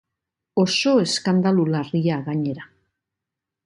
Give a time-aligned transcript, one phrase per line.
[0.63, 2.69] Oso eskandalu larria, gainera.